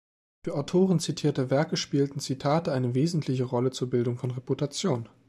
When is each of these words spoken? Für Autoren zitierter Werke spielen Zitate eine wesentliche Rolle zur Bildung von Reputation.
Für 0.43 0.55
Autoren 0.55 0.99
zitierter 0.99 1.51
Werke 1.51 1.77
spielen 1.77 2.17
Zitate 2.17 2.71
eine 2.73 2.95
wesentliche 2.95 3.43
Rolle 3.43 3.69
zur 3.69 3.91
Bildung 3.91 4.17
von 4.17 4.31
Reputation. 4.31 5.07